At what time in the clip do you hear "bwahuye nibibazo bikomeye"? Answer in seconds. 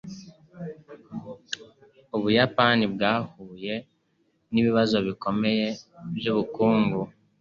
2.93-5.67